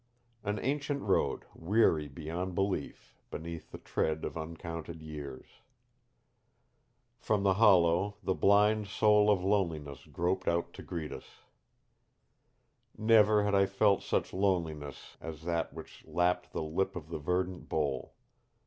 [0.43, 5.45] An ancient road weary beyond belief beneath the tread of uncounted years.
[7.19, 11.41] From the hollow the blind soul of loneliness groped out to greet us!
[12.97, 17.69] Never had I felt such loneliness as that which lapped the lip of the verdant
[17.69, 18.15] bowl.